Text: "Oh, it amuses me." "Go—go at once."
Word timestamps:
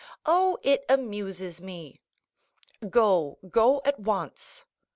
"Oh, 0.25 0.57
it 0.63 0.83
amuses 0.89 1.61
me." 1.61 2.01
"Go—go 2.89 3.83
at 3.85 3.99
once." 3.99 4.65